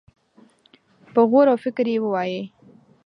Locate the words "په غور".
1.13-1.47